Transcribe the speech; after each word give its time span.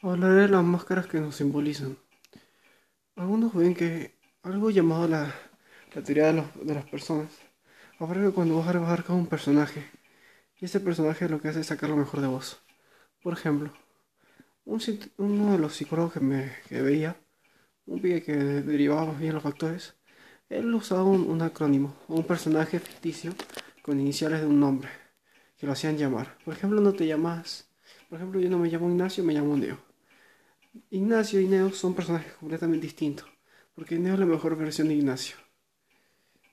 Hablaré 0.00 0.42
de 0.42 0.48
las 0.48 0.62
máscaras 0.62 1.08
que 1.08 1.18
nos 1.18 1.34
simbolizan. 1.34 1.98
Algunos 3.16 3.52
ven 3.52 3.74
que 3.74 4.14
algo 4.42 4.70
llamado 4.70 5.08
la, 5.08 5.34
la 5.92 6.02
teoría 6.04 6.26
de, 6.28 6.34
los, 6.34 6.46
de, 6.66 6.74
las 6.74 6.84
personas 6.84 7.28
habla 7.98 8.28
que 8.28 8.32
cuando 8.32 8.54
vos 8.54 8.68
abarcas 8.68 9.10
un 9.16 9.26
personaje 9.26 9.84
y 10.60 10.66
ese 10.66 10.78
personaje 10.78 11.28
lo 11.28 11.40
que 11.40 11.48
hace 11.48 11.62
es 11.62 11.66
sacar 11.66 11.90
lo 11.90 11.96
mejor 11.96 12.20
de 12.20 12.28
vos. 12.28 12.62
Por 13.22 13.32
ejemplo, 13.32 13.72
un, 14.64 14.80
uno 15.18 15.52
de 15.52 15.58
los 15.58 15.74
psicólogos 15.74 16.12
que, 16.12 16.20
me, 16.20 16.52
que 16.68 16.80
veía, 16.80 17.16
un 17.86 18.00
pibe 18.00 18.22
que 18.22 18.34
derivaba 18.36 19.14
bien 19.14 19.34
los 19.34 19.42
factores, 19.42 19.96
él 20.48 20.72
usaba 20.74 21.04
un, 21.04 21.28
un 21.28 21.42
acrónimo, 21.42 21.96
un 22.08 22.24
personaje 22.24 22.78
ficticio 22.80 23.34
con 23.82 24.00
iniciales 24.00 24.42
de 24.42 24.46
un 24.46 24.60
nombre, 24.60 24.90
que 25.56 25.66
lo 25.66 25.72
hacían 25.72 25.98
llamar. 25.98 26.38
Por 26.44 26.54
ejemplo, 26.54 26.80
no 26.80 26.92
te 26.92 27.06
llamas, 27.06 27.68
por 28.08 28.18
ejemplo, 28.18 28.40
yo 28.40 28.50
no 28.50 28.58
me 28.58 28.68
llamo 28.68 28.90
Ignacio, 28.90 29.24
me 29.24 29.34
llamo 29.34 29.56
Neo. 29.56 29.87
Ignacio 30.90 31.40
y 31.40 31.46
Neo 31.48 31.70
son 31.72 31.94
personajes 31.94 32.32
completamente 32.34 32.86
distintos, 32.86 33.28
porque 33.74 33.98
Neo 33.98 34.14
es 34.14 34.20
la 34.20 34.26
mejor 34.26 34.56
versión 34.56 34.88
de 34.88 34.94
Ignacio. 34.94 35.36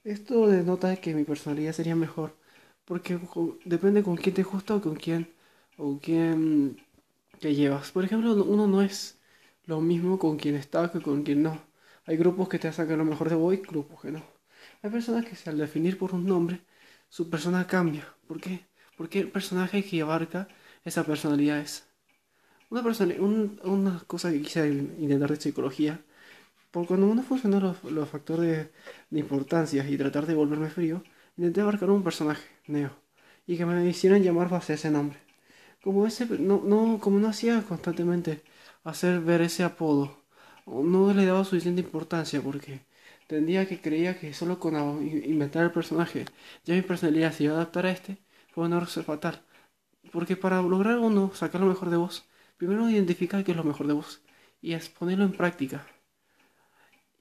Esto 0.05 0.47
denota 0.47 0.95
que 0.97 1.13
mi 1.15 1.23
personalidad 1.25 1.73
sería 1.73 1.95
mejor, 1.95 2.37
porque 2.85 3.19
depende 3.65 4.03
con 4.03 4.15
quién 4.17 4.35
te 4.35 4.43
gusta 4.43 4.75
o 4.75 4.81
con 4.81 4.95
quién 4.95 5.33
o 5.77 5.99
quién 6.01 6.77
te 7.39 7.55
llevas. 7.55 7.91
Por 7.91 8.05
ejemplo, 8.05 8.33
uno 8.35 8.67
no 8.67 8.81
es 8.81 9.19
lo 9.65 9.81
mismo 9.81 10.19
con 10.19 10.37
quien 10.37 10.55
está 10.55 10.91
que 10.91 11.01
con 11.01 11.23
quien 11.23 11.43
no. 11.43 11.59
Hay 12.05 12.17
grupos 12.17 12.49
que 12.49 12.59
te 12.59 12.71
sacar 12.71 12.97
lo 12.97 13.05
mejor 13.05 13.29
de 13.29 13.35
vos 13.35 13.53
y 13.53 13.57
grupos 13.57 14.01
que 14.01 14.11
no. 14.11 14.23
Hay 14.81 14.89
personas 14.91 15.25
que 15.25 15.49
al 15.49 15.57
definir 15.57 15.97
por 15.97 16.13
un 16.13 16.25
nombre, 16.25 16.61
su 17.09 17.29
persona 17.29 17.67
cambia. 17.67 18.05
¿Por 18.27 18.39
qué? 18.41 18.65
Porque 18.97 19.19
el 19.19 19.31
personaje 19.31 19.83
que 19.83 20.01
abarca 20.01 20.47
esa 20.85 21.03
personalidad 21.05 21.59
es. 21.59 21.87
Una, 22.69 22.83
persona, 22.83 23.15
un, 23.19 23.59
una 23.63 23.99
cosa 24.07 24.31
que 24.31 24.41
quise 24.41 24.67
intentar 24.67 25.29
de 25.31 25.37
psicología, 25.41 25.99
por 26.71 26.87
cuando 26.87 27.07
uno 27.07 27.23
funcionó 27.23 27.59
los, 27.59 27.83
los 27.85 28.09
factores 28.09 28.69
de, 29.11 29.19
importancia 29.19 29.87
y 29.89 29.97
tratar 29.97 30.25
de 30.27 30.35
volverme 30.35 30.69
frío, 30.69 31.03
intenté 31.37 31.61
abarcar 31.61 31.89
un 31.89 32.03
personaje, 32.03 32.47
Neo, 32.67 32.91
y 33.47 33.57
que 33.57 33.65
me 33.65 33.87
hicieran 33.89 34.23
llamar 34.23 34.49
base 34.49 34.73
ese 34.75 34.91
nombre. 34.91 35.19
Como, 35.83 36.07
ese, 36.07 36.25
no, 36.39 36.61
no, 36.65 36.99
como 37.01 37.19
no 37.19 37.29
hacía 37.29 37.61
constantemente 37.63 38.41
hacer 38.83 39.21
ver 39.21 39.41
ese 39.41 39.63
apodo, 39.63 40.17
no 40.65 41.13
le 41.13 41.25
daba 41.25 41.45
suficiente 41.45 41.81
importancia 41.81 42.41
porque 42.41 42.81
tendría 43.27 43.67
que 43.67 43.81
creía 43.81 44.19
que 44.19 44.33
solo 44.33 44.59
con 44.59 44.73
inventar 45.33 45.63
el 45.65 45.71
personaje 45.71 46.25
ya 46.65 46.75
mi 46.75 46.81
personalidad 46.81 47.33
se 47.33 47.45
iba 47.45 47.53
a 47.53 47.57
adaptar 47.57 47.85
a 47.85 47.91
este, 47.91 48.17
fue 48.53 48.65
un 48.65 48.73
error 48.73 48.87
fatal. 48.89 49.41
Porque 50.11 50.35
para 50.35 50.61
lograr 50.61 50.97
uno 50.99 51.31
sacar 51.35 51.61
lo 51.61 51.67
mejor 51.67 51.89
de 51.89 51.97
vos, 51.97 52.25
primero 52.57 52.89
identificar 52.89 53.43
qué 53.43 53.51
es 53.51 53.57
lo 53.57 53.63
mejor 53.63 53.87
de 53.87 53.93
vos 53.93 54.21
y 54.61 54.73
es 54.73 54.89
ponerlo 54.89 55.25
en 55.25 55.33
práctica. 55.33 55.85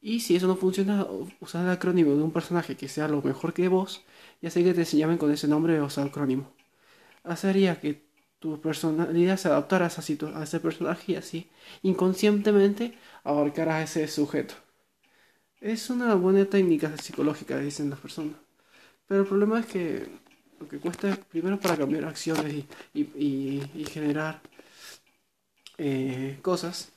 Y 0.01 0.21
si 0.21 0.37
eso 0.37 0.47
no 0.47 0.57
funciona, 0.57 1.07
usar 1.41 1.65
el 1.65 1.71
acrónimo 1.71 2.15
de 2.15 2.23
un 2.23 2.31
personaje 2.33 2.77
que 2.77 2.89
sea 2.89 3.09
lo 3.09 3.23
mejor 3.23 3.55
que 3.55 3.69
vos, 3.69 4.05
ya 4.43 4.51
sé 4.51 4.63
que 4.63 4.75
te 4.75 4.85
llamen 4.85 5.19
con 5.19 5.31
ese 5.33 5.49
nombre 5.49 5.81
o 5.81 5.87
ese 5.87 6.01
acrónimo. 6.03 6.53
Hacería 7.25 7.81
que 7.81 8.05
tu 8.41 8.61
personalidad 8.61 9.39
se 9.39 9.49
adaptara 9.49 9.87
a, 9.87 9.89
esa 9.89 10.03
a 10.39 10.45
ese 10.45 10.61
personaje 10.61 11.13
y 11.13 11.17
así 11.17 11.51
inconscientemente 11.83 12.99
abarcará 13.25 13.77
a 13.79 13.83
ese 13.85 14.09
sujeto. 14.09 14.55
Es 15.61 15.91
una 15.91 16.15
buena 16.15 16.45
técnica 16.45 16.97
psicológica, 16.97 17.59
dicen 17.59 17.91
las 17.91 17.99
personas. 17.99 18.37
Pero 19.09 19.23
el 19.23 19.27
problema 19.29 19.61
es 19.61 19.67
que 19.67 20.09
lo 20.61 20.69
que 20.69 20.79
cuesta 20.79 21.17
primero 21.31 21.61
para 21.61 21.77
cambiar 21.77 22.05
acciones 22.07 22.55
y, 22.55 22.67
y, 22.95 23.63
y 23.75 23.85
generar 23.87 24.41
eh, 25.79 26.39
cosas, 26.43 26.93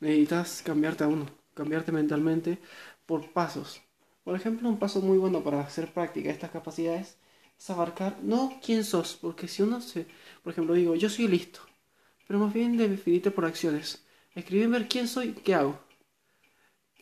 necesitas 0.00 0.62
cambiarte 0.62 1.04
a 1.04 1.08
uno, 1.08 1.26
cambiarte 1.54 1.92
mentalmente 1.92 2.58
por 3.06 3.32
pasos. 3.32 3.82
Por 4.24 4.36
ejemplo, 4.36 4.68
un 4.68 4.78
paso 4.78 5.00
muy 5.00 5.18
bueno 5.18 5.42
para 5.44 5.60
hacer 5.60 5.92
práctica 5.92 6.30
estas 6.30 6.50
capacidades 6.50 7.18
es 7.58 7.70
abarcar 7.70 8.18
no 8.22 8.58
quién 8.64 8.84
sos, 8.84 9.16
porque 9.20 9.48
si 9.48 9.62
uno 9.62 9.80
se, 9.80 10.06
por 10.42 10.52
ejemplo, 10.52 10.74
digo, 10.74 10.94
yo 10.94 11.10
soy 11.10 11.28
listo, 11.28 11.60
pero 12.26 12.38
más 12.40 12.52
bien 12.54 12.76
definirte 12.76 13.30
por 13.30 13.44
acciones. 13.46 14.04
Escribir 14.34 14.68
ver 14.68 14.88
quién 14.88 15.08
soy, 15.08 15.32
qué 15.34 15.54
hago. 15.54 15.78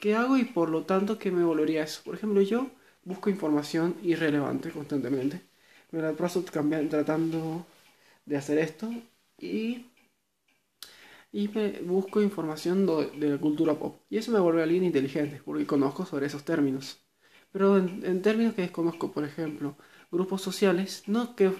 ¿Qué 0.01 0.15
hago 0.15 0.37
y 0.39 0.45
por 0.45 0.71
lo 0.71 0.85
tanto 0.85 1.19
qué 1.19 1.31
me 1.31 1.45
volvería 1.45 1.83
eso? 1.85 2.03
Por 2.05 2.15
ejemplo, 2.15 2.41
yo 2.43 2.71
busco 3.05 3.31
información 3.31 3.97
irrelevante 4.03 4.71
constantemente. 4.71 5.43
Me 5.91 6.01
la 6.03 6.13
paso 6.13 6.43
tratando 6.45 7.67
de 8.27 8.37
hacer 8.37 8.59
esto 8.59 8.91
y 9.39 9.88
y 11.33 11.49
me 11.49 11.81
busco 11.83 12.23
información 12.23 12.87
de, 12.87 13.29
la 13.31 13.39
cultura 13.39 13.75
pop. 13.79 14.03
Y 14.11 14.19
eso 14.19 14.33
me 14.33 14.41
vuelve 14.41 14.63
alguien 14.63 14.85
inteligente, 14.85 15.43
porque 15.45 15.67
conozco 15.67 16.07
sobre 16.07 16.27
esos 16.27 16.45
términos. 16.45 16.99
Pero 17.53 17.79
en, 17.79 18.23
términos 18.23 18.55
que 18.55 18.63
desconozco, 18.63 19.13
por 19.13 19.25
ejemplo, 19.25 19.77
grupos 20.11 20.43
sociales, 20.43 21.05
no 21.07 21.35
qué, 21.37 21.53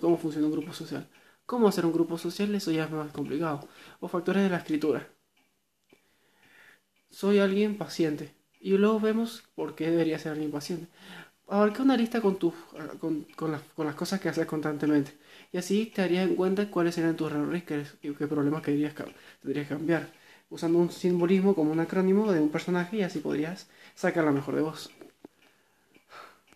cómo 0.00 0.18
funciona 0.18 0.46
un 0.46 0.52
grupo 0.52 0.72
social. 0.72 1.08
Cómo 1.46 1.68
hacer 1.68 1.86
un 1.86 1.92
grupo 1.92 2.18
social, 2.18 2.54
eso 2.54 2.72
ya 2.72 2.84
es 2.84 2.90
más 2.90 3.12
complicado. 3.12 3.68
O 4.00 4.08
factores 4.08 4.42
de 4.42 4.50
la 4.50 4.58
escritura. 4.58 5.08
Soy 7.10 7.38
alguien 7.38 7.78
paciente. 7.78 8.34
Y 8.60 8.76
luego 8.78 9.00
vemos 9.00 9.44
por 9.54 9.74
qué 9.74 9.90
debería 9.90 10.18
ser 10.18 10.32
alguien 10.32 10.50
paciente. 10.50 10.88
Abarca 11.48 11.82
una 11.82 11.96
lista 11.96 12.20
con, 12.20 12.38
tu, 12.38 12.52
con, 13.00 13.24
con, 13.36 13.52
las, 13.52 13.62
con 13.74 13.86
las 13.86 13.94
cosas 13.94 14.20
que 14.20 14.28
haces 14.28 14.46
constantemente. 14.46 15.12
Y 15.52 15.58
así 15.58 15.86
te 15.94 16.02
darías 16.02 16.28
en 16.28 16.34
cuenta 16.36 16.70
cuáles 16.70 16.94
serían 16.94 17.16
tus 17.16 17.30
errores 17.30 17.62
y 18.02 18.12
qué 18.14 18.26
problemas 18.26 18.62
que 18.62 18.72
tendrías 19.42 19.68
cambiar. 19.68 20.12
Usando 20.50 20.78
un 20.78 20.90
simbolismo 20.90 21.54
como 21.54 21.72
un 21.72 21.80
acrónimo 21.80 22.32
de 22.32 22.40
un 22.40 22.50
personaje 22.50 22.98
y 22.98 23.02
así 23.02 23.18
podrías 23.20 23.68
sacar 23.94 24.24
la 24.24 24.32
mejor 24.32 24.56
de 24.56 24.62
vos. 24.62 24.95